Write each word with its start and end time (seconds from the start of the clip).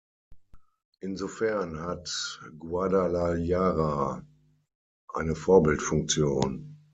Insofern 1.01 1.79
hat 1.81 2.39
Guadalajara 2.57 4.25
eine 5.13 5.35
Vorbildfunktion. 5.35 6.79